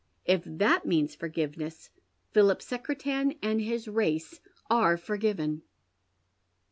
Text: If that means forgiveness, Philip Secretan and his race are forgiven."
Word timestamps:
If 0.25 0.41
that 0.45 0.83
means 0.83 1.13
forgiveness, 1.13 1.91
Philip 2.31 2.63
Secretan 2.63 3.35
and 3.43 3.61
his 3.61 3.87
race 3.87 4.39
are 4.67 4.97
forgiven." 4.97 5.61